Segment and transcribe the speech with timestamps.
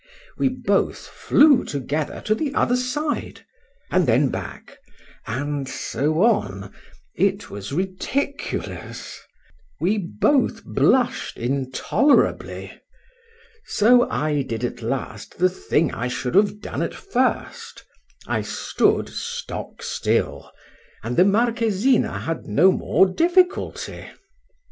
[0.35, 3.45] —We both flew together to the other side,
[3.91, 9.19] and then back,—and so on:—it was ridiculous:
[9.79, 12.81] we both blush'd intolerably:
[13.67, 19.83] so I did at last the thing I should have done at first;—I stood stock
[19.83, 20.51] still,
[21.03, 24.07] and the Marquisina had no more difficulty.